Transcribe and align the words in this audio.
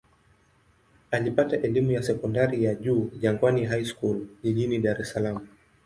Alipata 1.11 1.55
elimu 1.57 1.91
ya 1.91 2.03
sekondari 2.03 2.63
ya 2.63 2.75
juu 2.75 3.09
Jangwani 3.19 3.65
High 3.65 3.85
School 3.85 4.25
jijini 4.43 4.79
Dar 4.81 5.01
es 5.01 5.09
Salaam. 5.13 5.45